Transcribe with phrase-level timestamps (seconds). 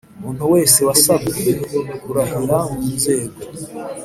[0.17, 1.43] Umuntu wese wasabwe
[2.01, 3.37] kurahira mu nzego